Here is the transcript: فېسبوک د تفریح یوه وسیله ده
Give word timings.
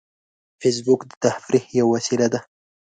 فېسبوک 0.61 0.99
د 1.07 1.11
تفریح 1.23 1.65
یوه 1.79 1.91
وسیله 1.95 2.27
ده 2.33 2.39